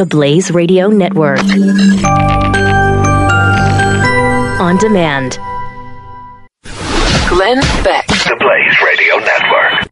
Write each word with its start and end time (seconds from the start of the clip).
The 0.00 0.06
Blaze 0.06 0.50
Radio 0.50 0.88
Network. 0.88 1.40
On 4.58 4.78
demand. 4.78 5.38
Glenn 7.28 7.60
Beck. 7.84 8.06
The 8.06 8.36
Blaze 8.40 8.80
Radio 8.82 9.18
Network. 9.18 9.89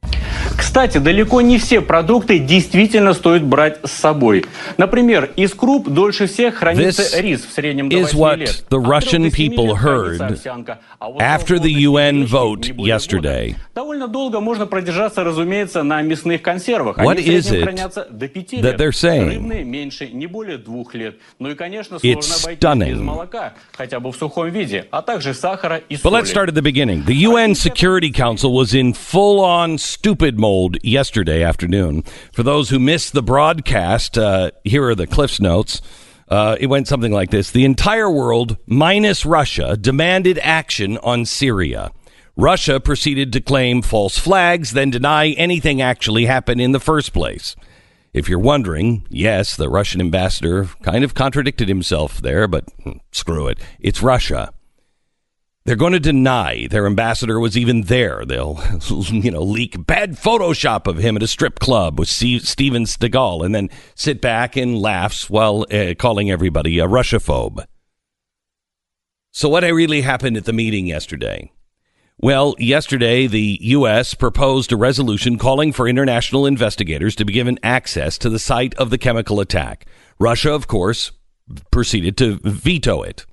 Кстати, 0.79 0.99
далеко 0.99 1.41
не 1.41 1.59
все 1.59 1.81
продукты 1.81 2.39
действительно 2.39 3.13
стоит 3.13 3.43
брать 3.43 3.79
с 3.85 3.91
собой. 3.91 4.45
Например, 4.77 5.29
из 5.35 5.53
круп 5.53 5.89
дольше 5.89 6.29
всех 6.29 6.55
хранится 6.55 7.03
This 7.03 7.21
рис 7.21 7.45
в 7.45 7.53
среднем 7.53 7.89
до 7.89 7.97
is 7.97 8.15
8 8.15 8.17
what 8.17 8.37
лет. 8.37 8.65
the 8.71 8.79
От 8.79 8.87
Russian 8.87 9.29
3 9.29 9.29
до 9.29 9.37
7 9.37 9.53
people 9.57 9.75
heard 9.75 10.21
а 11.01 11.11
after 11.19 11.59
the 11.59 11.73
UN 11.83 12.25
vote 12.25 12.77
yesterday. 12.77 13.57
Довольно 13.75 14.07
долго 14.07 14.39
можно 14.39 14.67
продержаться, 14.67 15.25
разумеется, 15.25 15.83
на 15.83 16.01
мясных 16.01 16.43
консервах. 16.43 16.97
What 16.99 17.19
is 17.19 17.51
it 17.51 17.65
хранятся 17.65 18.07
до 18.09 18.29
5 18.29 18.53
that 18.63 18.77
they're 18.77 18.93
saying? 18.93 19.31
Рыбные 19.31 19.65
меньше, 19.65 20.07
не 20.07 20.29
более 20.29 20.59
двух 20.59 20.95
лет. 20.95 21.17
Ну 21.41 21.51
и, 21.51 21.55
конечно, 21.57 21.97
It's 21.97 22.23
сложно 22.23 22.35
обойтись 22.45 22.63
stunning. 22.63 22.93
без 22.93 23.01
молока, 23.01 23.55
хотя 23.77 23.99
бы 23.99 24.13
в 24.13 24.17
сухом 24.17 24.49
виде, 24.51 24.87
а 24.93 25.03
также 25.03 25.35
сахара 25.35 25.79
и 25.79 25.97
But 25.97 26.03
соли. 26.03 26.23
let's 26.23 26.31
start 26.31 26.49
at 26.49 26.55
the 26.55 26.63
beginning. 26.63 27.05
The 27.05 27.27
UN 27.27 27.57
Security 27.57 28.13
Council 28.13 28.53
was 28.53 28.75
in 28.75 28.93
full 28.93 29.41
on 29.41 29.77
stupid 29.79 30.39
mode 30.39 30.68
yesterday 30.83 31.43
afternoon. 31.43 32.03
For 32.33 32.43
those 32.43 32.71
who 32.71 32.79
missed 32.79 33.13
the 33.13 33.23
broadcast, 33.23 34.19
uh, 34.19 34.51
here 34.65 34.85
are 34.85 34.95
the 34.95 35.07
Cliffs 35.07 35.41
notes. 35.41 35.81
Uh, 36.29 36.57
it 36.61 36.67
went 36.67 36.89
something 36.89 37.13
like 37.13 37.31
this 37.31 37.51
The 37.51 37.65
entire 37.65 38.11
world, 38.11 38.57
minus 38.67 39.25
Russia, 39.25 39.77
demanded 39.77 40.39
action 40.43 40.99
on 40.99 41.25
Syria. 41.25 41.91
Russia 42.37 42.79
proceeded 42.79 43.33
to 43.33 43.41
claim 43.41 43.83
false 43.83 44.17
flags, 44.17 44.73
then 44.73 44.91
deny 44.91 45.31
anything 45.31 45.81
actually 45.83 46.27
happened 46.27 46.61
in 46.61 46.73
the 46.73 46.81
first 46.81 47.13
place. 47.13 47.57
If 48.13 48.29
you're 48.29 48.39
wondering, 48.39 49.07
yes, 49.11 49.57
the 49.57 49.69
Russian 49.69 50.01
ambassador 50.01 50.67
kind 50.83 51.05
of 51.05 51.15
contradicted 51.15 51.69
himself 51.69 52.21
there, 52.21 52.47
but 52.47 52.65
hmm, 52.83 52.99
screw 53.13 53.49
it. 53.49 53.59
It's 53.81 54.03
Russia. 54.03 54.53
They're 55.65 55.77
going 55.77 55.93
to 55.93 56.01
deny 56.01 56.67
their 56.69 56.87
ambassador 56.87 57.39
was 57.39 57.57
even 57.57 57.83
there. 57.83 58.25
They'll, 58.25 58.59
you 58.91 59.31
know, 59.31 59.43
leak 59.43 59.87
bad 59.87 60.13
Photoshop 60.13 60.87
of 60.87 60.99
him 60.99 61.17
at 61.17 61.23
a 61.23 61.27
strip 61.27 61.59
club 61.59 61.99
with 61.99 62.09
Steve, 62.09 62.49
Steven 62.49 62.85
Seagal 62.85 63.45
and 63.45 63.55
then 63.55 63.69
sit 63.95 64.21
back 64.21 64.57
and 64.57 64.79
laughs 64.79 65.29
while 65.29 65.67
uh, 65.71 65.95
calling 65.99 66.31
everybody 66.31 66.79
a 66.79 66.87
Russiaphobe. 66.87 67.67
So, 69.31 69.49
what 69.49 69.63
really 69.63 70.01
happened 70.01 70.37
at 70.37 70.47
the 70.47 70.53
meeting 70.53 70.87
yesterday? 70.87 71.53
Well, 72.21 72.57
yesterday, 72.59 73.29
the 73.29 73.59
U.S. 73.61 74.15
proposed 74.15 74.73
a 74.73 74.77
resolution 74.77 75.39
calling 75.39 75.73
for 75.73 75.87
international 75.87 76.47
investigators 76.47 77.15
to 77.15 77.25
be 77.25 77.33
given 77.33 77.61
access 77.63 78.19
to 78.19 78.29
the 78.29 78.41
site 78.41 78.75
of 78.75 78.91
the 78.91 78.99
chemical 78.99 79.39
attack. 79.39 79.87
Russia, 80.19 80.53
of 80.53 80.67
course, 80.67 81.13
proceeded 81.71 82.17
to 82.17 82.41
veto 82.43 83.03
it. 83.03 83.25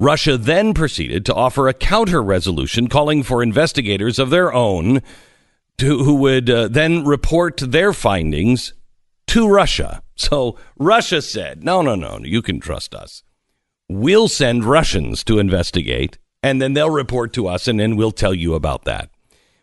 Russia 0.00 0.38
then 0.38 0.72
proceeded 0.72 1.26
to 1.26 1.34
offer 1.34 1.68
a 1.68 1.74
counter 1.74 2.22
resolution 2.22 2.88
calling 2.88 3.22
for 3.22 3.42
investigators 3.42 4.18
of 4.18 4.30
their 4.30 4.50
own 4.52 5.02
to, 5.76 6.02
who 6.04 6.14
would 6.14 6.48
uh, 6.48 6.68
then 6.68 7.04
report 7.04 7.58
their 7.58 7.92
findings 7.92 8.72
to 9.26 9.46
Russia. 9.46 10.02
So 10.16 10.58
Russia 10.78 11.20
said, 11.20 11.62
no, 11.62 11.82
no, 11.82 11.94
no, 11.94 12.18
you 12.22 12.40
can 12.40 12.60
trust 12.60 12.94
us. 12.94 13.22
We'll 13.90 14.28
send 14.28 14.64
Russians 14.64 15.22
to 15.24 15.38
investigate, 15.38 16.16
and 16.42 16.62
then 16.62 16.72
they'll 16.72 16.90
report 16.90 17.34
to 17.34 17.46
us, 17.46 17.68
and 17.68 17.78
then 17.78 17.96
we'll 17.96 18.10
tell 18.10 18.34
you 18.34 18.54
about 18.54 18.84
that. 18.86 19.10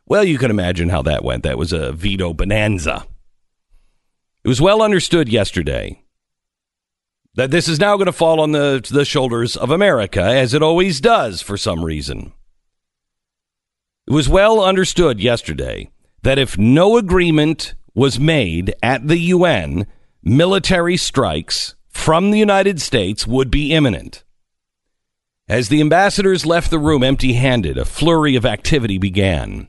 Well, 0.05 0.23
you 0.23 0.37
can 0.37 0.51
imagine 0.51 0.89
how 0.89 1.01
that 1.01 1.23
went. 1.23 1.43
That 1.43 1.57
was 1.57 1.73
a 1.73 1.91
veto 1.93 2.33
bonanza. 2.33 3.07
It 4.43 4.47
was 4.47 4.61
well 4.61 4.83
understood 4.83 5.29
yesterday 5.29 6.03
that 7.37 7.51
this 7.51 7.69
is 7.69 7.79
now 7.79 7.95
going 7.95 8.07
to 8.07 8.11
fall 8.11 8.41
on 8.41 8.51
the, 8.51 8.85
the 8.91 9.05
shoulders 9.05 9.55
of 9.55 9.69
America, 9.69 10.23
as 10.23 10.55
it 10.55 10.63
always 10.63 10.99
does 10.99 11.39
for 11.39 11.55
some 11.55 11.85
reason. 11.85 12.33
It 14.07 14.11
was 14.11 14.27
well 14.27 14.61
understood 14.63 15.19
yesterday 15.19 15.91
that 16.23 16.39
if 16.39 16.57
no 16.57 16.97
agreement 16.97 17.75
was 17.93 18.19
made 18.19 18.73
at 18.81 19.07
the 19.07 19.19
UN, 19.19 19.85
military 20.23 20.97
strikes 20.97 21.75
from 21.89 22.31
the 22.31 22.39
United 22.39 22.81
States 22.81 23.27
would 23.27 23.51
be 23.51 23.71
imminent. 23.71 24.23
As 25.47 25.69
the 25.69 25.79
ambassadors 25.79 26.43
left 26.43 26.71
the 26.71 26.79
room 26.79 27.03
empty 27.03 27.33
handed, 27.33 27.77
a 27.77 27.85
flurry 27.85 28.35
of 28.35 28.47
activity 28.47 28.97
began. 28.97 29.67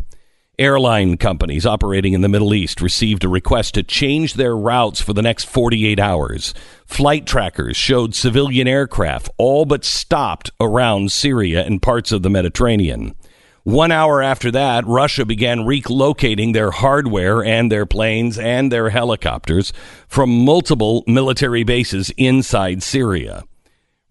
Airline 0.61 1.19
companies 1.19 1.65
operating 1.65 2.15
in 2.15 2.21
the 2.21 2.29
Middle 2.29 2.53
East 2.53 2.81
received 2.81 3.23
a 3.23 3.29
request 3.29 3.75
to 3.75 3.85
change 3.85 4.35
their 4.35 4.57
routes 4.57 5.01
for 5.01 5.13
the 5.13 5.23
next 5.23 5.45
48 5.45 6.01
hours. 6.01 6.53
Flight 6.85 7.27
trackers 7.27 7.77
showed 7.77 8.17
civilian 8.17 8.67
aircraft 8.67 9.31
all 9.39 9.67
but 9.67 9.85
stopped 9.85 10.51
around 10.61 11.13
Syria 11.13 11.65
and 11.65 11.81
parts 11.81 12.11
of 12.11 12.25
the 12.25 12.31
Mediterranean. 12.31 13.15
One 13.63 13.93
hour 13.93 14.21
after 14.21 14.51
that, 14.51 14.85
Russia 14.85 15.25
began 15.25 15.61
relocating 15.61 16.55
their 16.55 16.73
hardware 16.73 17.45
and 17.45 17.71
their 17.71 17.87
planes 17.87 18.37
and 18.37 18.73
their 18.73 18.91
helicopters 18.91 19.73
from 20.09 20.45
multiple 20.45 21.05
military 21.07 21.63
bases 21.63 22.11
inside 22.17 22.83
Syria. 22.83 23.45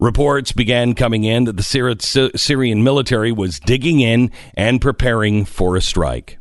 Reports 0.00 0.52
began 0.52 0.94
coming 0.94 1.24
in 1.24 1.44
that 1.44 1.56
the 1.56 2.32
Syrian 2.36 2.84
military 2.84 3.32
was 3.32 3.58
digging 3.58 3.98
in 4.00 4.30
and 4.54 4.80
preparing 4.80 5.44
for 5.44 5.74
a 5.74 5.82
strike. 5.82 6.38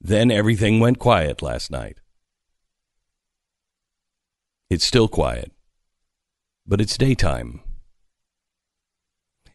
Then 0.00 0.30
everything 0.30 0.80
went 0.80 0.98
quiet 0.98 1.42
last 1.42 1.70
night. 1.70 1.98
It's 4.68 4.84
still 4.84 5.06
quiet, 5.06 5.52
but 6.66 6.80
it's 6.80 6.98
daytime. 6.98 7.60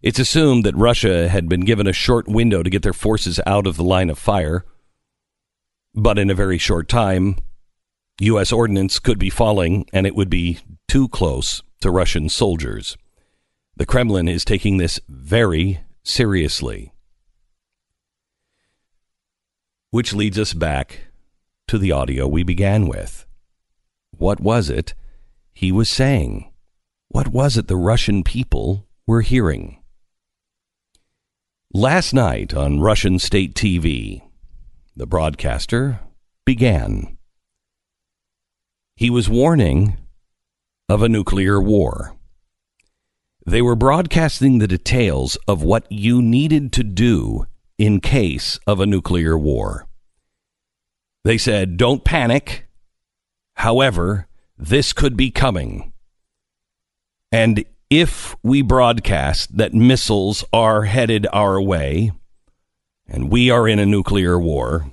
It's 0.02 0.20
assumed 0.20 0.64
that 0.64 0.75
Russia 0.75 1.28
had 1.28 1.50
been 1.50 1.62
given 1.62 1.86
a 1.86 1.94
short 1.94 2.30
window 2.30 2.64
to 2.64 2.70
get 2.70 2.81
their 2.81 2.94
forces 2.94 3.41
out 3.46 3.68
of 3.68 3.75
the 3.75 3.84
line 3.84 4.09
of 4.09 4.18
fire, 4.18 4.66
but 5.94 6.18
in 6.18 6.30
a 6.30 6.36
very 6.36 6.58
short 6.58 6.88
time, 6.88 7.36
U.S. 8.22 8.52
ordnance 8.52 9.00
could 9.00 9.18
be 9.18 9.32
falling 9.32 9.88
and 9.92 10.06
it 10.06 10.16
would 10.16 10.30
be 10.30 10.59
too 10.88 11.08
close 11.08 11.64
to 11.82 11.90
Russian 11.90 12.30
soldiers. 12.30 12.96
The 13.78 13.86
Kremlin 13.88 14.28
is 14.28 14.46
taking 14.46 14.78
this 14.78 15.00
very 15.09 15.80
seriously. 16.04 16.94
Which 19.90 20.14
leads 20.14 20.38
us 20.38 20.54
back 20.54 21.00
to 21.68 21.80
the 21.80 21.92
audio 21.92 22.28
we 22.28 22.44
began 22.44 22.88
with. 22.88 23.26
What 24.12 24.40
was 24.40 24.70
it 24.70 24.94
he 25.52 25.72
was 25.72 25.90
saying? 25.90 26.52
What 27.08 27.30
was 27.30 27.58
it 27.58 27.68
the 27.68 27.76
Russian 27.76 28.24
people 28.24 28.88
were 29.08 29.22
hearing? 29.22 29.82
Last 31.74 32.14
night 32.14 32.53
on 32.53 32.82
Russian 32.82 33.18
state 33.18 33.56
TV, 33.56 34.22
the 34.96 35.08
broadcaster 35.08 36.02
began. 36.46 37.18
He 38.96 39.09
was 39.09 39.29
warning 39.29 39.97
of 40.90 41.02
a 41.02 41.09
nuclear 41.09 41.62
war. 41.62 42.16
They 43.46 43.62
were 43.62 43.75
broadcasting 43.75 44.59
the 44.59 44.68
details 44.68 45.38
of 45.47 45.63
what 45.63 45.91
you 45.91 46.22
needed 46.22 46.72
to 46.74 46.84
do 46.84 47.46
in 47.78 48.00
case 48.00 48.59
of 48.68 48.79
a 48.79 48.85
nuclear 48.85 49.38
war. 49.38 49.88
They 51.24 51.38
said, 51.38 51.78
don't 51.78 52.03
panic. 52.03 52.68
However, 53.56 54.28
this 54.57 54.94
could 54.94 55.18
be 55.18 55.31
coming. 55.31 55.94
And 57.31 57.66
if 57.90 58.35
we 58.44 58.62
broadcast 58.62 59.58
that 59.58 59.73
missiles 59.73 60.44
are 60.53 60.84
headed 60.84 61.25
our 61.34 61.59
way 61.62 62.12
and 63.08 63.31
we 63.31 63.50
are 63.50 63.68
in 63.68 63.79
a 63.79 63.85
nuclear 63.85 64.38
war, 64.38 64.91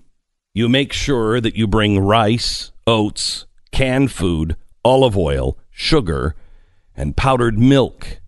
you 0.54 0.69
make 0.69 0.92
sure 0.92 1.41
that 1.41 1.56
you 1.56 1.66
bring 1.66 2.00
rice, 2.00 2.72
oats, 2.86 3.47
canned 3.70 4.12
food, 4.12 4.56
olive 4.84 5.16
oil, 5.16 5.59
sugar, 5.70 6.34
and 6.97 7.16
powdered 7.16 7.59
milk 7.59 8.20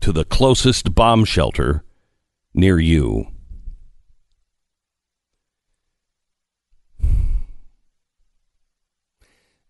to 0.00 0.12
the 0.12 0.24
closest 0.24 0.94
bomb 0.94 1.24
shelter 1.24 1.84
near 2.54 2.78
you. 2.78 3.26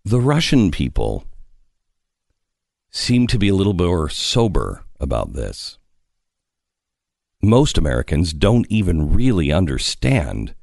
The 0.04 0.20
Russian 0.20 0.72
people 0.72 1.25
seem 2.90 3.28
to 3.28 3.38
be 3.38 3.48
a 3.48 3.54
little 3.54 3.72
more 3.72 4.08
sober 4.08 4.84
about 4.98 5.32
this. 5.32 5.78
Most 7.40 7.78
Americans 7.78 8.32
don't 8.32 8.66
even 8.68 9.14
really 9.14 9.52
understand 9.52 10.54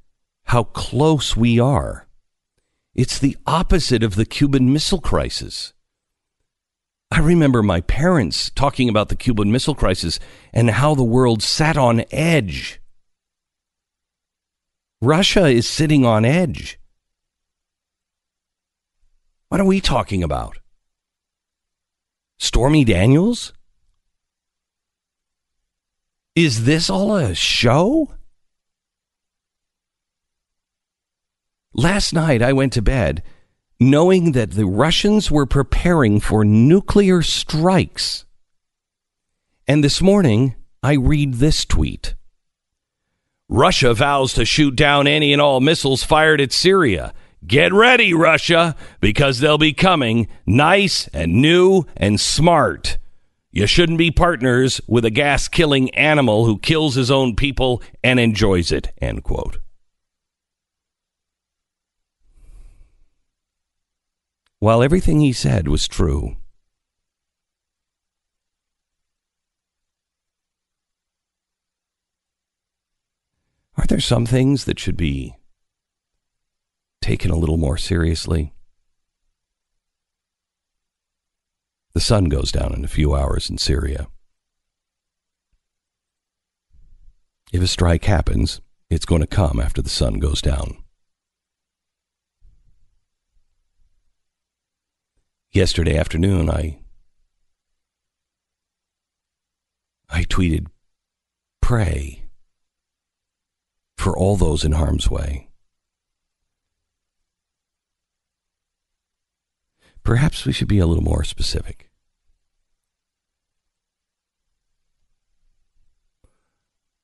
how 0.46 0.64
close 0.64 1.38
we 1.38 1.60
are. 1.60 2.09
It's 3.00 3.18
the 3.18 3.38
opposite 3.48 4.04
of 4.04 4.16
the 4.16 4.26
Cuban 4.26 4.74
Missile 4.74 5.00
Crisis. 5.00 5.72
I 7.10 7.20
remember 7.20 7.64
my 7.64 7.80
parents 7.80 8.50
talking 8.50 8.90
about 8.90 9.08
the 9.08 9.16
Cuban 9.16 9.54
Missile 9.54 9.74
Crisis 9.74 10.20
and 10.52 10.70
how 10.70 10.96
the 10.96 11.04
world 11.06 11.42
sat 11.42 11.78
on 11.78 12.04
edge. 12.12 12.82
Russia 15.02 15.46
is 15.46 15.66
sitting 15.66 16.06
on 16.06 16.26
edge. 16.26 16.78
What 19.48 19.62
are 19.62 19.66
we 19.66 19.80
talking 19.80 20.22
about? 20.22 20.58
Stormy 22.38 22.84
Daniels? 22.84 23.54
Is 26.36 26.66
this 26.66 26.90
all 26.90 27.16
a 27.16 27.34
show? 27.34 28.10
Last 31.80 32.12
night 32.12 32.42
I 32.42 32.52
went 32.52 32.74
to 32.74 32.82
bed 32.82 33.24
knowing 33.80 34.34
that 34.34 34.52
the 34.52 34.66
Russians 34.66 35.32
were 35.32 35.46
preparing 35.46 36.20
for 36.20 36.44
nuclear 36.44 37.22
strikes. 37.22 38.26
And 39.66 39.82
this 39.82 40.02
morning 40.02 40.56
I 40.84 40.96
read 40.96 41.36
this 41.36 41.64
tweet 41.64 42.16
Russia 43.48 43.94
vows 43.94 44.34
to 44.34 44.44
shoot 44.44 44.76
down 44.76 45.08
any 45.08 45.32
and 45.32 45.42
all 45.42 45.62
missiles 45.62 46.04
fired 46.04 46.42
at 46.42 46.52
Syria. 46.52 47.14
Get 47.48 47.72
ready, 47.72 48.14
Russia, 48.14 48.76
because 49.00 49.40
they'll 49.40 49.58
be 49.58 49.72
coming 49.72 50.28
nice 50.46 51.08
and 51.14 51.42
new 51.42 51.86
and 51.96 52.20
smart. 52.20 52.98
You 53.52 53.68
shouldn't 53.68 53.98
be 54.00 54.12
partners 54.12 54.82
with 54.86 55.06
a 55.06 55.10
gas 55.10 55.48
killing 55.48 55.96
animal 55.96 56.46
who 56.46 56.60
kills 56.60 56.96
his 56.96 57.10
own 57.10 57.38
people 57.38 57.82
and 58.04 58.20
enjoys 58.20 58.74
it. 58.74 58.92
End 59.02 59.24
quote. 59.24 59.60
While 64.60 64.84
everything 64.84 65.22
he 65.22 65.32
said 65.32 65.70
was 65.70 65.88
true, 65.88 66.36
are 73.78 73.86
there 73.86 74.02
some 74.02 74.26
things 74.26 74.66
that 74.66 74.78
should 74.78 74.98
be 74.98 75.34
taken 77.02 77.32
a 77.32 77.38
little 77.38 77.56
more 77.56 77.78
seriously? 77.78 78.54
The 81.94 82.02
sun 82.02 82.26
goes 82.26 82.52
down 82.52 82.74
in 82.74 82.84
a 82.84 82.90
few 82.90 83.16
hours 83.16 83.50
in 83.50 83.58
Syria. 83.58 84.08
If 87.54 87.62
a 87.62 87.68
strike 87.68 88.04
happens, 88.04 88.60
it's 88.90 89.06
going 89.06 89.22
to 89.22 89.28
come 89.28 89.62
after 89.62 89.82
the 89.82 89.90
sun 89.90 90.16
goes 90.16 90.42
down. 90.42 90.84
Yesterday 95.52 95.98
afternoon, 95.98 96.50
I 96.50 96.80
I 100.08 100.24
tweeted, 100.24 100.68
"Pray 101.60 102.26
for 103.98 104.16
all 104.16 104.36
those 104.36 104.64
in 104.64 104.74
harm's 104.74 105.10
way." 105.10 105.50
Perhaps 110.04 110.46
we 110.46 110.54
should 110.54 110.68
be 110.68 110.80
a 110.80 110.86
little 110.86 111.04
more 111.04 111.24
specific. 111.24 111.92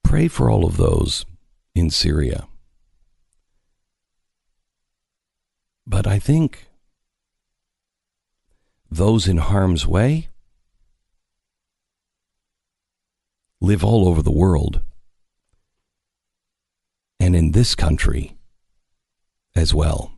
Pray 0.04 0.28
for 0.28 0.50
all 0.50 0.66
of 0.66 0.78
those 0.78 1.26
in 1.74 1.90
Syria. 1.90 2.48
But 5.86 6.08
I 6.08 6.20
think 6.20 6.68
those 8.90 9.28
in 9.28 9.38
harm's 9.38 9.86
way 9.88 10.30
live 13.62 13.84
all 13.84 14.08
over 14.08 14.22
the 14.22 14.32
world 14.32 14.82
and 17.20 17.36
in 17.36 17.52
this 17.52 17.76
country 17.76 18.36
as 19.56 19.74
well. 19.74 20.12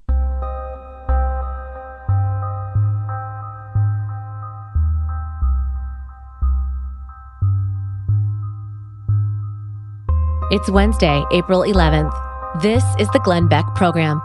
It's 10.49 10.69
Wednesday, 10.69 11.23
April 11.31 11.61
11th. 11.61 12.13
This 12.61 12.83
is 12.99 13.09
the 13.09 13.19
Glenn 13.19 13.47
Beck 13.47 13.65
Program. 13.75 14.21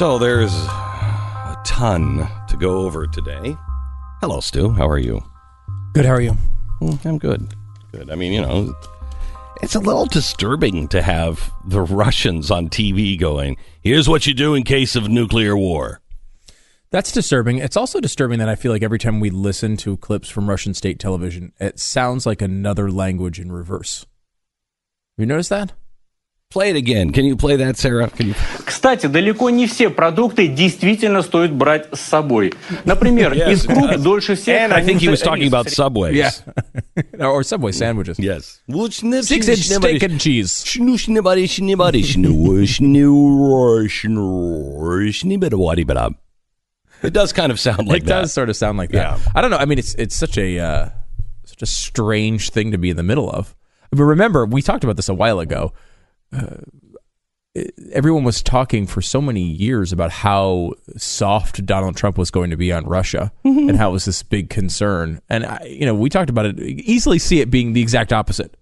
So 0.00 0.18
there's 0.18 0.54
a 0.54 1.60
ton 1.66 2.26
to 2.48 2.56
go 2.56 2.86
over 2.86 3.06
today. 3.06 3.54
Hello, 4.22 4.40
Stu. 4.40 4.70
How 4.70 4.88
are 4.88 4.96
you? 4.96 5.22
Good. 5.92 6.06
How 6.06 6.12
are 6.12 6.22
you? 6.22 6.38
Mm, 6.80 7.04
I'm 7.04 7.18
good. 7.18 7.52
Good. 7.92 8.10
I 8.10 8.14
mean, 8.14 8.32
you 8.32 8.40
know, 8.40 8.74
it's 9.60 9.74
a 9.74 9.78
little 9.78 10.06
disturbing 10.06 10.88
to 10.88 11.02
have 11.02 11.52
the 11.66 11.82
Russians 11.82 12.50
on 12.50 12.70
TV 12.70 13.20
going, 13.20 13.58
here's 13.82 14.08
what 14.08 14.26
you 14.26 14.32
do 14.32 14.54
in 14.54 14.62
case 14.62 14.96
of 14.96 15.10
nuclear 15.10 15.54
war. 15.54 16.00
That's 16.90 17.12
disturbing. 17.12 17.58
It's 17.58 17.76
also 17.76 18.00
disturbing 18.00 18.38
that 18.38 18.48
I 18.48 18.54
feel 18.54 18.72
like 18.72 18.82
every 18.82 18.98
time 18.98 19.20
we 19.20 19.28
listen 19.28 19.76
to 19.76 19.98
clips 19.98 20.30
from 20.30 20.48
Russian 20.48 20.72
state 20.72 20.98
television, 20.98 21.52
it 21.60 21.78
sounds 21.78 22.24
like 22.24 22.40
another 22.40 22.90
language 22.90 23.38
in 23.38 23.52
reverse. 23.52 24.06
Have 25.18 25.24
you 25.24 25.26
noticed 25.26 25.50
that? 25.50 25.74
Play 26.51 26.69
it 26.69 26.77
again. 26.77 27.11
Can 27.11 27.25
you 27.25 27.35
play 27.35 27.57
that, 27.57 27.75
Sarah? 27.75 28.07
Can 28.09 28.27
you? 28.27 28.35
Кстати, 28.63 29.07
далеко 29.07 29.49
не 29.49 29.67
все 29.67 29.89
продукты 29.89 30.47
действительно 30.47 31.21
стоит 31.21 31.51
брать 31.51 31.87
с 31.93 31.99
собой. 31.99 32.53
Например, 32.85 33.33
Yes, 33.33 33.51
из 33.51 33.65
it 33.65 33.73
круп 33.73 33.91
does. 33.91 33.97
дольше 34.01 34.35
всех 34.35 34.71
And 34.71 34.73
I 34.73 34.81
think 34.81 34.99
he 34.99 35.09
was 35.09 35.21
хранится 35.21 35.25
talking 35.25 35.41
рис. 35.43 35.51
about 35.51 35.69
subways. 35.69 36.43
or 37.19 37.43
Subway 37.43 37.71
sandwiches. 37.73 38.17
Yes. 38.19 38.61
Six 38.69 39.47
inch 39.49 39.65
steak 39.65 40.03
and 40.03 40.17
cheese. 40.21 40.63
It 47.03 47.13
does 47.13 47.33
kind 47.33 47.51
of 47.51 47.59
sound 47.59 47.87
like 47.87 48.03
it 48.03 48.05
that. 48.05 48.21
does 48.21 48.33
sort 48.33 48.49
of 48.49 48.55
sound 48.55 48.77
like 48.77 48.91
that. 48.91 49.19
Yeah. 49.19 49.31
I 49.35 49.41
don't 49.41 49.51
know. 49.51 49.57
I 49.57 49.65
mean, 49.65 49.77
it's 49.77 49.93
it's 49.95 50.15
such 50.15 50.37
a 50.37 50.59
uh, 50.59 50.89
such 51.43 51.61
a 51.61 51.65
strange 51.65 52.49
thing 52.51 52.71
to 52.71 52.77
be 52.77 52.89
in 52.89 52.95
the 52.97 53.03
middle 53.03 53.29
of. 53.29 53.55
But 53.91 54.03
remember, 54.03 54.45
we 54.45 54.61
talked 54.61 54.83
about 54.83 54.95
this 54.95 55.09
a 55.09 55.13
while 55.13 55.39
ago. 55.39 55.73
uh, 56.32 56.56
everyone 57.92 58.22
was 58.22 58.42
talking 58.42 58.86
for 58.86 59.02
so 59.02 59.20
many 59.20 59.42
years 59.42 59.92
about 59.92 60.10
how 60.12 60.72
soft 60.96 61.64
Donald 61.66 61.96
Trump 61.96 62.16
was 62.16 62.30
going 62.30 62.50
to 62.50 62.56
be 62.56 62.72
on 62.72 62.84
Russia, 62.86 63.32
and 63.44 63.76
how 63.76 63.90
it 63.90 63.92
was 63.92 64.04
this 64.04 64.22
big 64.22 64.48
concern. 64.50 65.20
And 65.28 65.44
I, 65.44 65.64
you 65.64 65.84
know, 65.84 65.94
we 65.94 66.08
talked 66.08 66.30
about 66.30 66.46
it. 66.46 66.58
Easily 66.60 67.18
see 67.18 67.40
it 67.40 67.50
being 67.50 67.72
the 67.72 67.82
exact 67.82 68.12
opposite, 68.12 68.56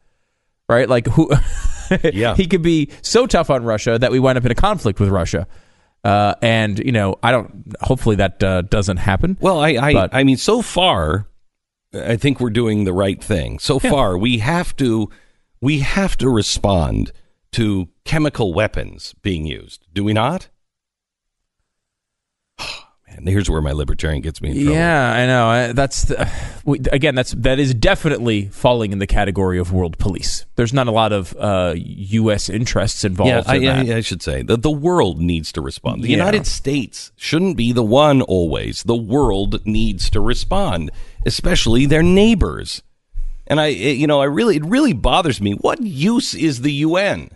right? 0.69 0.89
Like 0.89 1.07
who? 1.07 1.31
Yeah. 2.13 2.35
he 2.35 2.47
could 2.47 2.61
be 2.61 2.91
so 3.01 3.27
tough 3.27 3.49
on 3.49 3.65
Russia 3.65 3.99
that 3.99 4.13
we 4.13 4.19
wind 4.21 4.37
up 4.37 4.45
in 4.45 4.51
a 4.51 4.55
conflict 4.55 5.01
with 5.01 5.09
Russia. 5.09 5.47
Uh, 6.05 6.35
and 6.43 6.79
you 6.79 6.93
know, 6.93 7.17
I 7.23 7.33
don't. 7.33 7.65
Hopefully, 7.81 8.17
that 8.17 8.43
uh, 8.45 8.61
doesn't 8.63 8.99
happen. 8.99 9.39
Well, 9.41 9.59
I, 9.61 9.69
I, 9.71 9.93
But- 9.95 10.15
I 10.15 10.23
mean, 10.23 10.37
so 10.37 10.61
far, 10.61 11.27
I 11.95 12.17
think 12.17 12.41
we're 12.41 12.51
doing 12.51 12.85
the 12.85 12.93
right 12.93 13.23
thing. 13.25 13.59
So 13.59 13.79
far, 13.79 14.19
we 14.19 14.37
have 14.39 14.77
to, 14.77 15.09
we 15.63 15.79
have 15.79 16.19
to 16.19 16.29
respond 16.29 17.11
to 17.53 17.89
chemical 18.05 18.53
weapons 18.55 19.15
being 19.23 19.47
used. 19.47 19.87
Do 19.93 20.05
we 20.05 20.13
not? 20.13 20.49
Man, 23.09 23.27
here's 23.27 23.49
where 23.49 23.63
my 23.63 23.73
libertarian 23.73 24.21
gets 24.21 24.43
me 24.43 24.51
in 24.51 24.57
trouble. 24.57 24.73
Yeah, 24.75 25.13
I 25.13 25.27
know. 25.27 25.73
That's 25.73 26.03
the, 26.05 26.31
again, 26.93 27.15
that's 27.15 27.33
that 27.33 27.59
is 27.59 27.73
definitely 27.73 28.49
falling 28.49 28.93
in 28.93 28.99
the 28.99 29.07
category 29.07 29.59
of 29.59 29.73
world 29.73 29.97
police. 29.99 30.45
There's 30.57 30.75
not 30.75 30.89
a 30.89 30.91
lot 30.91 31.13
of 31.13 31.35
uh, 31.39 31.73
U.S. 31.77 32.51
interests 32.51 33.05
involved. 33.05 33.31
Yeah, 33.31 33.43
I, 33.47 33.57
in 33.57 33.63
that. 33.87 33.95
I, 33.95 33.97
I 33.97 34.01
should 34.03 34.21
say 34.23 34.43
that 34.43 34.63
the 34.63 34.71
world 34.71 35.19
needs 35.21 35.53
to 35.53 35.63
respond. 35.63 36.05
The 36.05 36.11
Yeah. 36.11 36.19
United 36.19 36.47
States 36.47 37.11
shouldn't 37.17 37.57
be 37.57 37.73
the 37.73 37.83
one 37.83 38.21
always. 38.21 38.83
The 38.83 38.95
world 38.95 39.65
needs 39.67 40.11
to 40.11 40.21
respond, 40.21 40.91
especially 41.25 41.87
their 41.87 42.03
neighbors. 42.03 42.83
And 43.47 43.59
I, 43.59 43.69
you 43.69 44.07
know, 44.07 44.21
I 44.21 44.27
really, 44.27 44.57
it 44.57 44.65
really 44.67 44.93
bothers 44.93 45.41
me. 45.41 45.53
What 45.55 45.81
use 45.81 46.35
is 46.35 46.61
the 46.61 46.73
UN? 46.73 47.31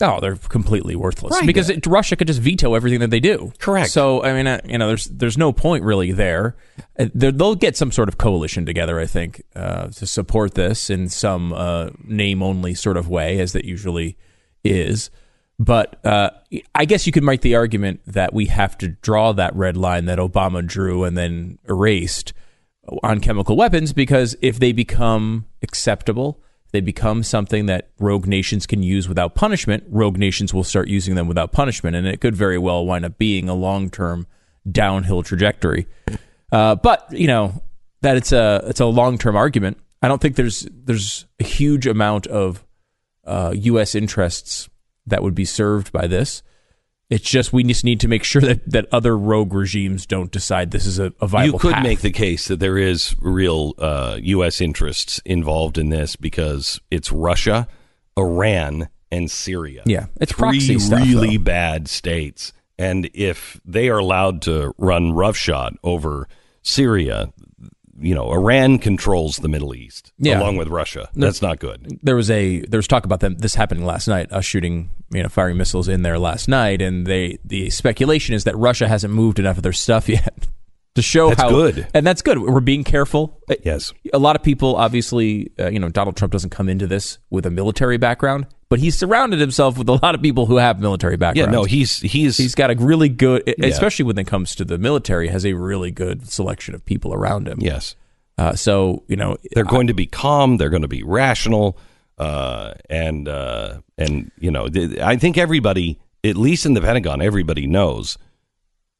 Oh, 0.00 0.20
they're 0.20 0.36
completely 0.36 0.94
worthless 0.94 1.32
Right. 1.32 1.46
because 1.46 1.68
it, 1.70 1.84
Russia 1.86 2.14
could 2.14 2.28
just 2.28 2.40
veto 2.40 2.74
everything 2.74 3.00
that 3.00 3.10
they 3.10 3.18
do. 3.18 3.52
Correct. 3.58 3.90
So 3.90 4.22
I 4.22 4.32
mean, 4.32 4.46
uh, 4.46 4.60
you 4.64 4.78
know, 4.78 4.86
there's 4.88 5.06
there's 5.06 5.36
no 5.36 5.52
point 5.52 5.82
really 5.82 6.12
there. 6.12 6.54
Uh, 6.98 7.06
they're- 7.14 7.32
They'll 7.32 7.56
get 7.56 7.76
some 7.76 7.90
sort 7.90 8.08
of 8.08 8.16
coalition 8.16 8.64
together, 8.64 9.00
I 9.00 9.06
think, 9.06 9.42
uh, 9.56 9.88
to 9.88 10.06
support 10.06 10.54
this 10.54 10.88
in 10.88 11.08
some 11.08 11.52
uh, 11.52 11.90
name 12.04 12.42
only 12.44 12.74
sort 12.74 12.96
of 12.96 13.08
way, 13.08 13.40
as 13.40 13.52
that 13.54 13.64
usually 13.64 14.16
is. 14.62 15.10
But 15.58 16.04
uh, 16.06 16.30
I 16.76 16.84
guess 16.84 17.04
you 17.06 17.12
could 17.12 17.24
make 17.24 17.40
the 17.40 17.56
argument 17.56 18.00
that 18.06 18.32
we 18.32 18.46
have 18.46 18.78
to 18.78 18.88
draw 18.88 19.32
that 19.32 19.54
red 19.56 19.76
line 19.76 20.04
that 20.04 20.18
Obama 20.20 20.64
drew 20.64 21.02
and 21.02 21.16
then 21.18 21.58
erased 21.68 22.32
on 23.02 23.18
chemical 23.20 23.56
weapons 23.56 23.92
because 23.92 24.36
if 24.40 24.60
they 24.60 24.70
become 24.70 25.46
acceptable, 25.60 26.40
they 26.72 26.80
become 26.80 27.22
something 27.22 27.66
that 27.66 27.90
rogue 27.98 28.26
nations 28.26 28.66
can 28.66 28.82
use 28.82 29.08
without 29.08 29.34
punishment, 29.34 29.84
rogue 29.88 30.18
nations 30.18 30.52
will 30.52 30.64
start 30.64 30.88
using 30.88 31.14
them 31.14 31.26
without 31.26 31.52
punishment, 31.52 31.96
and 31.96 32.06
it 32.06 32.20
could 32.20 32.36
very 32.36 32.58
well 32.58 32.84
wind 32.84 33.04
up 33.04 33.18
being 33.18 33.48
a 33.48 33.54
long 33.54 33.90
term 33.90 34.26
downhill 34.70 35.22
trajectory. 35.22 35.86
Uh, 36.52 36.74
but 36.74 37.06
you 37.12 37.26
know 37.26 37.62
that 38.00 38.16
it's 38.16 38.32
a 38.32 38.62
it's 38.66 38.80
a 38.80 38.86
long 38.86 39.18
term 39.18 39.36
argument. 39.36 39.78
I 40.02 40.08
don't 40.08 40.20
think 40.20 40.36
there's 40.36 40.66
there's 40.70 41.26
a 41.40 41.44
huge 41.44 41.86
amount 41.86 42.26
of 42.26 42.64
uh, 43.24 43.52
U.S. 43.54 43.94
interests 43.94 44.68
that 45.06 45.22
would 45.22 45.34
be 45.34 45.44
served 45.44 45.92
by 45.92 46.06
this. 46.06 46.42
It's 47.10 47.28
just 47.28 47.52
we 47.54 47.64
just 47.64 47.84
need 47.84 48.00
to 48.00 48.08
make 48.08 48.22
sure 48.22 48.42
that, 48.42 48.70
that 48.70 48.86
other 48.92 49.16
rogue 49.16 49.54
regimes 49.54 50.04
don't 50.04 50.30
decide 50.30 50.70
this 50.72 50.84
is 50.84 50.98
a, 50.98 51.12
a 51.20 51.26
viable 51.26 51.54
you 51.54 51.58
could 51.58 51.72
path. 51.74 51.82
make 51.82 52.00
the 52.00 52.10
case 52.10 52.48
that 52.48 52.60
there 52.60 52.76
is 52.76 53.16
real 53.20 53.74
uh, 53.78 54.18
U.S. 54.20 54.60
interests 54.60 55.18
involved 55.24 55.78
in 55.78 55.88
this 55.88 56.16
because 56.16 56.80
it's 56.90 57.10
Russia, 57.10 57.66
Iran, 58.18 58.88
and 59.10 59.30
Syria. 59.30 59.82
Yeah, 59.86 60.06
it's 60.20 60.32
three 60.32 60.38
proxy 60.38 60.78
stuff, 60.78 61.00
really 61.00 61.38
though. 61.38 61.44
bad 61.44 61.88
states, 61.88 62.52
and 62.78 63.08
if 63.14 63.58
they 63.64 63.88
are 63.88 63.98
allowed 63.98 64.42
to 64.42 64.74
run 64.76 65.12
roughshod 65.12 65.76
over 65.82 66.28
Syria, 66.62 67.32
you 68.00 68.14
know, 68.14 68.30
Iran 68.32 68.78
controls 68.78 69.36
the 69.38 69.48
Middle 69.48 69.74
East 69.74 70.12
Yeah. 70.18 70.40
along 70.40 70.56
with 70.56 70.68
Russia. 70.68 71.08
That's 71.14 71.42
not 71.42 71.58
good. 71.58 71.98
there 72.02 72.16
was 72.16 72.30
a 72.30 72.60
there 72.62 72.78
was 72.78 72.88
talk 72.88 73.04
about 73.04 73.20
them 73.20 73.36
this 73.38 73.54
happening 73.54 73.84
last 73.84 74.08
night, 74.08 74.30
us 74.32 74.44
shooting 74.44 74.90
you 75.10 75.22
know 75.22 75.28
firing 75.28 75.56
missiles 75.56 75.88
in 75.88 76.02
there 76.02 76.18
last 76.18 76.48
night, 76.48 76.80
and 76.82 77.06
they 77.06 77.38
the 77.44 77.70
speculation 77.70 78.34
is 78.34 78.44
that 78.44 78.56
Russia 78.56 78.88
hasn't 78.88 79.12
moved 79.12 79.38
enough 79.38 79.56
of 79.56 79.62
their 79.62 79.72
stuff 79.72 80.08
yet 80.08 80.46
to 80.94 81.02
show 81.02 81.28
That's 81.28 81.42
how 81.42 81.50
good. 81.50 81.86
and 81.94 82.06
that's 82.06 82.22
good. 82.22 82.38
We're 82.38 82.60
being 82.60 82.82
careful. 82.84 83.40
Yes. 83.62 83.92
a 84.12 84.18
lot 84.18 84.36
of 84.36 84.42
people 84.42 84.76
obviously 84.76 85.52
uh, 85.58 85.68
you 85.68 85.78
know 85.78 85.88
Donald 85.88 86.16
Trump 86.16 86.32
doesn't 86.32 86.50
come 86.50 86.68
into 86.68 86.86
this 86.86 87.18
with 87.30 87.46
a 87.46 87.50
military 87.50 87.96
background, 87.98 88.46
but 88.68 88.78
he's 88.78 88.96
surrounded 88.98 89.40
himself 89.40 89.78
with 89.78 89.88
a 89.88 89.92
lot 90.02 90.14
of 90.14 90.22
people 90.22 90.46
who 90.46 90.56
have 90.56 90.80
military 90.80 91.16
Yeah, 91.36 91.46
no, 91.46 91.64
he's 91.64 91.98
he's 91.98 92.36
He's 92.36 92.54
got 92.54 92.70
a 92.70 92.74
really 92.74 93.08
good, 93.08 93.42
especially 93.62 94.04
when 94.04 94.18
it 94.18 94.26
comes 94.26 94.54
to 94.56 94.64
the 94.64 94.78
military, 94.78 95.28
has 95.28 95.46
a 95.46 95.54
really 95.54 95.90
good 95.90 96.28
selection 96.28 96.74
of 96.74 96.84
people 96.84 97.14
around 97.14 97.48
him. 97.48 97.58
yes. 97.60 97.94
Uh, 98.36 98.54
so 98.54 99.02
you 99.08 99.16
know, 99.16 99.36
They're 99.52 99.64
going 99.64 99.88
to 99.88 99.94
be 99.94 100.06
calm. 100.06 100.58
They're 100.58 100.70
going 100.70 100.82
to 100.82 100.88
be 100.88 101.02
rational, 101.02 101.76
uh, 102.18 102.74
and 102.88 103.28
uh, 103.28 103.80
and 103.96 104.30
you 104.38 104.50
know, 104.52 104.68
th- 104.68 104.98
I 105.00 105.16
think 105.16 105.36
everybody, 105.36 105.98
at 106.22 106.36
least 106.36 106.64
in 106.64 106.74
the 106.74 106.80
Pentagon, 106.80 107.20
everybody 107.20 107.66
knows 107.66 108.16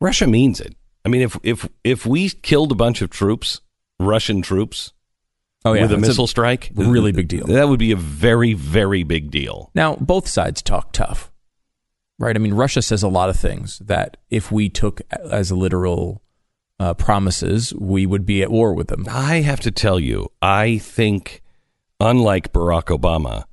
Russia 0.01 0.27
means 0.27 0.61
it. 0.61 0.75
I 1.05 1.09
mean, 1.09 1.23
if 1.23 1.39
if 1.45 1.69
if 1.85 2.05
we 2.05 2.31
killed 2.31 2.73
a 2.73 2.75
bunch 2.75 3.01
of 3.01 3.11
troops, 3.11 3.61
Russian 4.01 4.43
troops, 4.43 4.93
oh 5.65 5.73
yeah, 5.73 5.83
with 5.83 5.93
a 5.93 5.97
that's 5.97 6.09
missile 6.09 6.27
strike, 6.27 6.71
really 6.75 7.13
big 7.13 7.29
deal. 7.29 7.47
That 7.47 7.69
would 7.69 7.79
be 7.79 7.93
a 7.93 7.97
very 7.97 8.55
very 8.55 9.03
big 9.03 9.31
deal. 9.31 9.71
Now, 9.75 9.97
both 9.97 10.29
sides 10.29 10.63
talk 10.63 10.93
tough, 10.93 11.33
right? 12.19 12.37
I 12.37 12.39
mean, 12.39 12.55
Russia 12.55 12.83
says 12.83 13.03
a 13.03 13.09
lot 13.09 13.29
of 13.29 13.37
things 13.37 13.79
that 13.81 14.17
if 14.31 14.53
we 14.53 14.69
took 14.69 15.01
as 15.11 15.53
literal 15.53 16.23
uh, 16.81 16.95
promises, 16.95 17.75
we 17.75 18.07
would 18.07 18.25
be 18.25 18.43
at 18.43 18.51
war 18.51 18.75
with 18.75 18.89
them. 18.89 19.05
I 19.11 19.37
have 19.41 19.61
to 19.61 19.71
tell 19.71 19.99
you, 19.99 20.31
I 20.41 20.79
think, 20.79 21.43
unlike 22.01 22.53
Barack 22.53 22.97
Obama, 22.97 23.45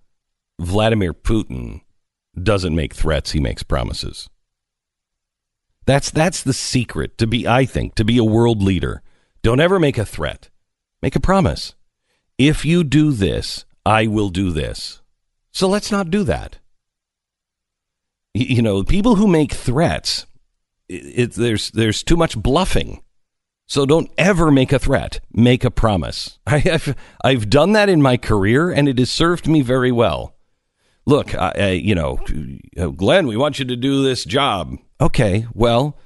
Vladimir 0.60 1.14
Putin 1.14 1.82
doesn't 2.42 2.76
make 2.76 2.94
threats; 2.94 3.32
he 3.32 3.40
makes 3.40 3.64
promises. 3.64 4.30
That's 5.86 6.10
that's 6.10 6.42
the 6.42 6.54
secret 6.54 7.18
to 7.20 7.28
be. 7.28 7.48
I 7.48 7.66
think 7.66 7.96
to 7.96 8.04
be 8.04 8.18
a 8.18 8.24
world 8.24 8.62
leader, 8.62 9.02
don't 9.42 9.60
ever 9.60 9.80
make 9.80 9.98
a 9.98 10.06
threat. 10.06 10.50
Make 11.02 11.16
a 11.16 11.20
promise. 11.20 11.76
If 12.38 12.66
you 12.66 12.84
do 12.84 13.12
this, 13.12 13.66
I 13.86 14.08
will 14.08 14.30
do 14.30 14.52
this. 14.52 15.02
So 15.52 15.68
let's 15.70 15.92
not 15.92 16.10
do 16.10 16.24
that. 16.24 16.58
You 18.34 18.62
know, 18.62 18.84
people 18.84 19.16
who 19.16 19.28
make 19.28 19.54
threats, 19.54 20.26
it, 20.90 21.32
there's 21.34 21.72
there's 21.72 22.04
too 22.04 22.18
much 22.18 22.38
bluffing. 22.38 23.02
So 23.68 23.86
don't 23.86 24.12
ever 24.18 24.52
make 24.52 24.74
a 24.74 24.80
threat. 24.80 25.22
Make 25.32 25.64
a 25.64 25.72
promise. 25.72 26.38
I 26.48 26.60
have 26.60 26.98
I've 27.24 27.50
done 27.50 27.72
that 27.72 27.88
in 27.88 28.02
my 28.02 28.18
career, 28.18 28.70
and 28.70 28.90
it 28.90 29.00
has 29.00 29.10
served 29.10 29.48
me 29.48 29.62
very 29.62 29.92
well. 29.92 30.36
Look, 31.06 31.34
I, 31.36 31.54
I, 31.56 31.70
you 31.70 31.96
know, 31.96 32.20
uh, 32.78 32.88
Glenn, 32.88 33.28
we 33.28 33.38
want 33.38 33.60
you 33.60 33.66
to 33.66 33.76
do 33.76 34.04
this 34.04 34.26
job. 34.26 34.76
Okay, 35.00 35.46
well, 35.54 35.98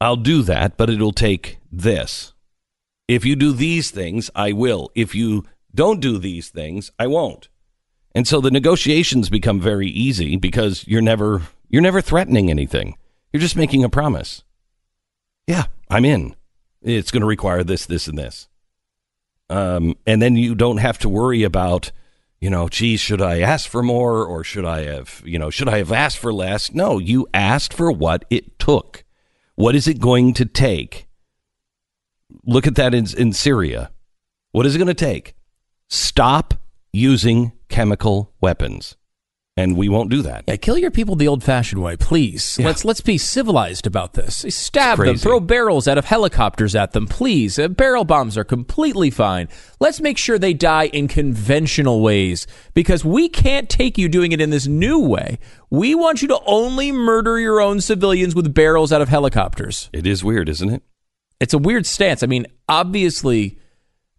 I'll 0.00 0.16
do 0.16 0.42
that, 0.42 0.76
but 0.76 0.90
it'll 0.90 1.12
take 1.12 1.58
this. 1.70 2.34
If 3.08 3.24
you 3.24 3.34
do 3.34 3.52
these 3.52 3.90
things, 3.90 4.30
I 4.34 4.52
will. 4.52 4.90
If 4.94 5.14
you 5.14 5.44
don't 5.74 6.00
do 6.00 6.18
these 6.18 6.48
things, 6.48 6.90
I 6.98 7.06
won't. 7.06 7.48
And 8.14 8.28
so 8.28 8.40
the 8.40 8.50
negotiations 8.50 9.30
become 9.30 9.60
very 9.60 9.88
easy 9.88 10.36
because 10.36 10.86
you're 10.86 11.00
never 11.00 11.42
you're 11.68 11.82
never 11.82 12.02
threatening 12.02 12.50
anything. 12.50 12.96
You're 13.32 13.40
just 13.40 13.56
making 13.56 13.82
a 13.82 13.88
promise. 13.88 14.44
Yeah, 15.46 15.64
I'm 15.88 16.04
in. 16.04 16.36
It's 16.82 17.10
going 17.10 17.22
to 17.22 17.26
require 17.26 17.64
this, 17.64 17.86
this, 17.86 18.06
and 18.06 18.18
this. 18.18 18.48
Um, 19.48 19.94
and 20.06 20.20
then 20.20 20.36
you 20.36 20.54
don't 20.54 20.78
have 20.78 20.98
to 21.00 21.08
worry 21.08 21.42
about, 21.42 21.92
you 22.40 22.50
know, 22.50 22.68
geez, 22.68 23.00
should 23.00 23.22
I 23.22 23.40
ask 23.40 23.68
for 23.68 23.82
more 23.82 24.24
or 24.24 24.44
should 24.44 24.64
I 24.64 24.84
have, 24.84 25.22
you 25.24 25.38
know, 25.38 25.50
should 25.50 25.68
I 25.68 25.78
have 25.78 25.92
asked 25.92 26.18
for 26.18 26.32
less? 26.32 26.72
No, 26.72 26.98
you 26.98 27.26
asked 27.32 27.72
for 27.72 27.90
what 27.90 28.24
it 28.30 28.58
took. 28.58 29.04
What 29.54 29.74
is 29.74 29.88
it 29.88 30.00
going 30.00 30.34
to 30.34 30.44
take? 30.44 31.06
Look 32.44 32.66
at 32.66 32.74
that 32.74 32.94
in, 32.94 33.06
in 33.16 33.32
Syria. 33.32 33.90
What 34.50 34.66
is 34.66 34.74
it 34.74 34.78
going 34.78 34.88
to 34.88 34.94
take? 34.94 35.34
Stop 35.94 36.54
using 36.94 37.52
chemical 37.68 38.32
weapons. 38.40 38.96
And 39.58 39.76
we 39.76 39.90
won't 39.90 40.08
do 40.08 40.22
that. 40.22 40.44
Yeah, 40.48 40.56
kill 40.56 40.78
your 40.78 40.90
people 40.90 41.16
the 41.16 41.28
old-fashioned 41.28 41.82
way, 41.82 41.98
please. 41.98 42.56
Yeah. 42.58 42.64
Let's 42.64 42.86
let's 42.86 43.02
be 43.02 43.18
civilized 43.18 43.86
about 43.86 44.14
this. 44.14 44.46
Stab 44.48 44.96
them, 44.96 45.18
throw 45.18 45.38
barrels 45.38 45.86
out 45.86 45.98
of 45.98 46.06
helicopters 46.06 46.74
at 46.74 46.92
them, 46.92 47.06
please. 47.06 47.58
Uh, 47.58 47.68
barrel 47.68 48.04
bombs 48.04 48.38
are 48.38 48.44
completely 48.44 49.10
fine. 49.10 49.50
Let's 49.80 50.00
make 50.00 50.16
sure 50.16 50.38
they 50.38 50.54
die 50.54 50.86
in 50.86 51.08
conventional 51.08 52.00
ways 52.00 52.46
because 52.72 53.04
we 53.04 53.28
can't 53.28 53.68
take 53.68 53.98
you 53.98 54.08
doing 54.08 54.32
it 54.32 54.40
in 54.40 54.48
this 54.48 54.66
new 54.66 54.98
way. 54.98 55.38
We 55.68 55.94
want 55.94 56.22
you 56.22 56.28
to 56.28 56.40
only 56.46 56.90
murder 56.90 57.38
your 57.38 57.60
own 57.60 57.82
civilians 57.82 58.34
with 58.34 58.54
barrels 58.54 58.94
out 58.94 59.02
of 59.02 59.10
helicopters. 59.10 59.90
It 59.92 60.06
is 60.06 60.24
weird, 60.24 60.48
isn't 60.48 60.70
it? 60.70 60.82
It's 61.38 61.52
a 61.52 61.58
weird 61.58 61.84
stance. 61.84 62.22
I 62.22 62.26
mean, 62.28 62.46
obviously, 62.66 63.58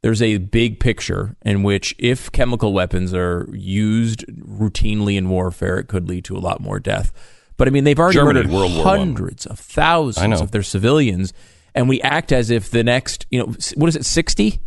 there's 0.04 0.22
a 0.22 0.38
big 0.38 0.80
picture 0.80 1.36
in 1.44 1.64
which 1.64 1.96
if 1.98 2.32
chemical 2.32 2.74
weapons 2.74 3.14
are 3.14 3.50
used 3.54 4.26
routinely 4.28 5.18
in 5.18 5.30
warfare, 5.30 5.80
it 5.80 5.88
could 5.88 6.08
lead 6.08 6.26
to 6.26 6.38
a 6.38 6.40
lot 6.40 6.60
more 6.60 6.80
death. 6.80 7.12
But 7.58 7.68
I 7.68 7.72
mean, 7.72 7.86
they've 7.86 8.00
already 8.00 8.16
Germany, 8.16 8.42
murdered 8.42 8.52
World 8.52 8.84
hundreds 8.84 9.46
of 9.46 9.58
thousands 9.58 10.42
of 10.42 10.52
their 10.52 10.64
civilians, 10.64 11.34
and 11.74 11.88
we 11.88 12.02
act 12.02 12.32
as 12.32 12.50
if 12.50 12.70
the 12.70 12.84
next, 12.84 13.26
you 13.32 13.40
know, 13.40 13.56
what 13.76 13.88
is 13.88 13.96
it, 13.96 14.06
sixty 14.06 14.60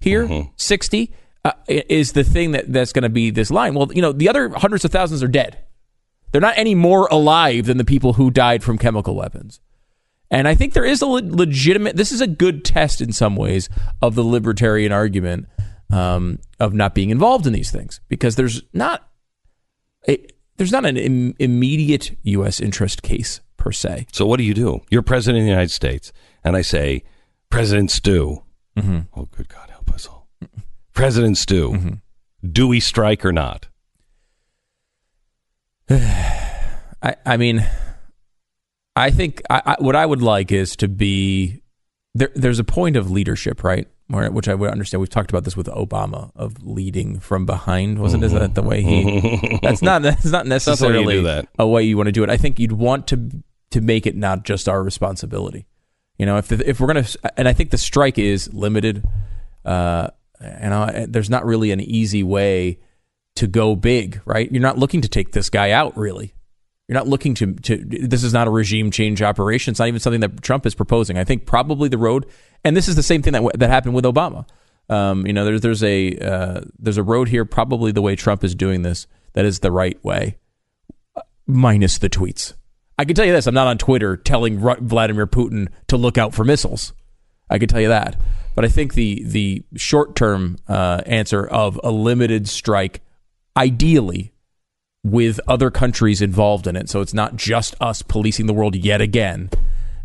here, 0.00 0.26
Mm-hmm. 0.26 0.50
60 0.56 1.14
uh, 1.44 1.52
is 1.68 2.12
the 2.12 2.24
thing 2.24 2.52
that 2.52 2.72
that's 2.72 2.92
going 2.92 3.04
to 3.04 3.08
be 3.08 3.30
this 3.30 3.50
line. 3.50 3.74
Well, 3.74 3.90
you 3.94 4.02
know, 4.02 4.12
the 4.12 4.28
other 4.28 4.50
hundreds 4.50 4.84
of 4.84 4.90
thousands 4.90 5.22
are 5.22 5.28
dead. 5.28 5.58
They're 6.32 6.40
not 6.40 6.58
any 6.58 6.74
more 6.74 7.06
alive 7.10 7.66
than 7.66 7.78
the 7.78 7.84
people 7.84 8.14
who 8.14 8.30
died 8.30 8.62
from 8.62 8.78
chemical 8.78 9.14
weapons. 9.14 9.60
And 10.32 10.48
I 10.48 10.54
think 10.54 10.72
there 10.72 10.84
is 10.84 11.02
a 11.02 11.06
le- 11.06 11.20
legitimate, 11.20 11.94
this 11.94 12.10
is 12.10 12.22
a 12.22 12.26
good 12.26 12.64
test 12.64 13.02
in 13.02 13.12
some 13.12 13.36
ways 13.36 13.68
of 14.00 14.14
the 14.14 14.24
libertarian 14.24 14.90
argument 14.90 15.46
um, 15.92 16.38
of 16.58 16.72
not 16.72 16.94
being 16.94 17.10
involved 17.10 17.46
in 17.46 17.52
these 17.52 17.70
things 17.70 18.00
because 18.08 18.34
there's 18.36 18.62
not 18.72 19.06
a, 20.08 20.26
there's 20.56 20.72
not 20.72 20.86
an 20.86 20.96
Im- 20.96 21.34
immediate 21.38 22.16
U.S. 22.22 22.60
interest 22.60 23.02
case 23.02 23.40
per 23.58 23.72
se. 23.72 24.06
So 24.10 24.24
what 24.24 24.38
do 24.38 24.44
you 24.44 24.54
do? 24.54 24.80
You're 24.90 25.02
president 25.02 25.40
of 25.42 25.44
the 25.44 25.50
United 25.50 25.70
States, 25.70 26.14
and 26.42 26.56
I 26.56 26.62
say, 26.62 27.04
President 27.50 27.90
Stu. 27.90 28.42
Oh, 29.14 29.28
good 29.36 29.48
God, 29.50 29.68
help 29.68 29.92
us 29.92 30.06
all. 30.06 30.28
President 30.94 31.36
Stu, 31.36 31.98
do 32.42 32.66
we 32.66 32.80
strike 32.80 33.22
or 33.24 33.32
not? 33.32 33.68
I, 35.90 37.16
I 37.26 37.36
mean, 37.36 37.66
I 38.94 39.10
think 39.10 39.42
I, 39.48 39.62
I, 39.64 39.76
what 39.78 39.96
I 39.96 40.04
would 40.04 40.22
like 40.22 40.52
is 40.52 40.76
to 40.76 40.88
be 40.88 41.62
there. 42.14 42.30
There's 42.34 42.58
a 42.58 42.64
point 42.64 42.96
of 42.96 43.10
leadership, 43.10 43.64
right? 43.64 43.88
Where, 44.08 44.30
which 44.30 44.48
I 44.48 44.54
would 44.54 44.70
understand. 44.70 45.00
We've 45.00 45.08
talked 45.08 45.30
about 45.30 45.44
this 45.44 45.56
with 45.56 45.68
Obama 45.68 46.30
of 46.36 46.62
leading 46.62 47.18
from 47.18 47.46
behind. 47.46 47.98
Wasn't 47.98 48.22
is 48.22 48.32
that 48.32 48.54
the 48.54 48.62
way 48.62 48.82
he? 48.82 49.58
That's 49.62 49.80
not. 49.80 50.02
That's 50.02 50.24
not 50.26 50.46
not 50.46 50.60
the 50.60 50.86
way 50.86 50.98
you 50.98 51.04
necessarily 51.08 51.22
that. 51.22 51.48
a 51.58 51.66
way 51.66 51.82
you 51.84 51.96
want 51.96 52.08
to 52.08 52.12
do 52.12 52.22
it. 52.22 52.30
I 52.30 52.36
think 52.36 52.58
you'd 52.58 52.72
want 52.72 53.06
to 53.08 53.42
to 53.70 53.80
make 53.80 54.06
it 54.06 54.14
not 54.14 54.44
just 54.44 54.68
our 54.68 54.82
responsibility. 54.82 55.66
You 56.18 56.26
know, 56.26 56.36
if 56.36 56.48
the, 56.48 56.68
if 56.68 56.78
we're 56.78 56.88
gonna, 56.88 57.06
and 57.36 57.48
I 57.48 57.54
think 57.54 57.70
the 57.70 57.78
strike 57.78 58.18
is 58.18 58.52
limited. 58.52 59.04
Uh, 59.64 60.08
and 60.42 60.74
I, 60.74 61.06
there's 61.08 61.30
not 61.30 61.44
really 61.44 61.70
an 61.70 61.80
easy 61.80 62.22
way 62.22 62.78
to 63.36 63.46
go 63.46 63.76
big, 63.76 64.20
right? 64.24 64.50
You're 64.50 64.60
not 64.62 64.78
looking 64.78 65.00
to 65.02 65.08
take 65.08 65.32
this 65.32 65.48
guy 65.48 65.70
out, 65.70 65.96
really. 65.96 66.34
You're 66.88 66.98
not 66.98 67.08
looking 67.08 67.34
to, 67.34 67.54
to 67.54 67.76
this 67.76 68.24
is 68.24 68.32
not 68.32 68.48
a 68.48 68.50
regime 68.50 68.90
change 68.90 69.22
operation. 69.22 69.72
It's 69.72 69.78
not 69.78 69.88
even 69.88 70.00
something 70.00 70.20
that 70.20 70.42
Trump 70.42 70.66
is 70.66 70.74
proposing. 70.74 71.16
I 71.16 71.24
think 71.24 71.46
probably 71.46 71.88
the 71.88 71.98
road, 71.98 72.26
and 72.64 72.76
this 72.76 72.88
is 72.88 72.96
the 72.96 73.02
same 73.02 73.22
thing 73.22 73.32
that 73.32 73.58
that 73.58 73.70
happened 73.70 73.94
with 73.94 74.04
Obama. 74.04 74.46
Um, 74.88 75.26
you 75.26 75.32
know, 75.32 75.44
there's 75.44 75.60
there's 75.60 75.82
a 75.82 76.16
uh, 76.18 76.60
there's 76.78 76.98
a 76.98 77.02
road 77.02 77.28
here. 77.28 77.44
Probably 77.44 77.92
the 77.92 78.02
way 78.02 78.16
Trump 78.16 78.44
is 78.44 78.54
doing 78.54 78.82
this, 78.82 79.06
that 79.34 79.44
is 79.44 79.60
the 79.60 79.70
right 79.70 80.02
way, 80.04 80.36
minus 81.46 81.98
the 81.98 82.10
tweets. 82.10 82.54
I 82.98 83.04
can 83.04 83.14
tell 83.14 83.24
you 83.24 83.32
this: 83.32 83.46
I'm 83.46 83.54
not 83.54 83.68
on 83.68 83.78
Twitter 83.78 84.16
telling 84.16 84.58
Vladimir 84.58 85.26
Putin 85.26 85.68
to 85.88 85.96
look 85.96 86.18
out 86.18 86.34
for 86.34 86.44
missiles. 86.44 86.92
I 87.48 87.58
can 87.58 87.68
tell 87.68 87.80
you 87.80 87.88
that. 87.88 88.20
But 88.54 88.64
I 88.64 88.68
think 88.68 88.94
the 88.94 89.22
the 89.24 89.64
short 89.76 90.14
term 90.14 90.58
uh, 90.68 91.02
answer 91.06 91.46
of 91.46 91.80
a 91.82 91.90
limited 91.90 92.48
strike, 92.48 93.00
ideally, 93.56 94.31
with 95.04 95.40
other 95.48 95.70
countries 95.70 96.22
involved 96.22 96.66
in 96.66 96.76
it. 96.76 96.88
So 96.88 97.00
it's 97.00 97.14
not 97.14 97.36
just 97.36 97.74
us 97.80 98.02
policing 98.02 98.46
the 98.46 98.52
world 98.54 98.76
yet 98.76 99.00
again. 99.00 99.50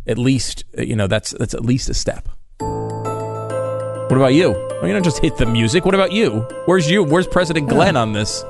At 0.06 0.18
least, 0.18 0.64
you 0.76 0.96
know, 0.96 1.06
that's 1.06 1.30
that's 1.32 1.54
at 1.54 1.64
least 1.64 1.88
a 1.88 1.94
step. 1.94 2.28
What 2.60 4.16
about 4.16 4.32
you? 4.34 4.52
Well, 4.52 4.86
you 4.86 4.92
don't 4.94 5.02
just 5.04 5.18
hit 5.18 5.36
the 5.36 5.44
music. 5.46 5.84
What 5.84 5.94
about 5.94 6.12
you? 6.12 6.40
Where's 6.64 6.90
you? 6.90 7.04
Where's 7.04 7.26
President 7.26 7.68
Glenn 7.68 7.96
on 7.96 8.12
this? 8.14 8.42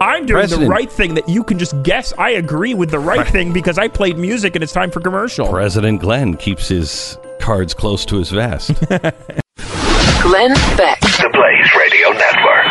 I'm 0.00 0.26
doing 0.26 0.40
President- 0.40 0.68
the 0.68 0.70
right 0.74 0.90
thing 0.92 1.14
that 1.14 1.28
you 1.28 1.44
can 1.44 1.58
just 1.58 1.80
guess 1.82 2.12
I 2.18 2.30
agree 2.30 2.74
with 2.74 2.90
the 2.90 2.98
right 2.98 3.26
thing 3.26 3.52
because 3.52 3.78
I 3.78 3.88
played 3.88 4.18
music 4.18 4.54
and 4.54 4.62
it's 4.62 4.72
time 4.72 4.90
for 4.90 5.00
commercial. 5.00 5.48
President 5.48 6.00
Glenn 6.00 6.36
keeps 6.36 6.68
his 6.68 7.16
cards 7.40 7.72
close 7.72 8.04
to 8.06 8.16
his 8.16 8.28
vest. 8.30 8.68
Glenn 8.88 10.54
Beck. 10.76 11.00
The 11.00 11.30
Blaze 11.32 11.70
Radio 11.78 12.10
Network. 12.10 12.66